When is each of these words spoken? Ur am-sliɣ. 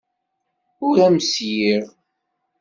Ur 0.87 0.97
am-sliɣ. 1.05 1.83